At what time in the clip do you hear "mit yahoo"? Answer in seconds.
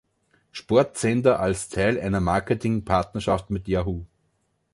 3.51-4.07